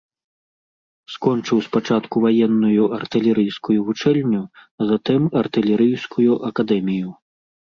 [1.15, 4.41] Скончыў спачатку ваенную артылерыйскую вучэльню,
[4.81, 7.09] а затым артылерыйскую акадэмію.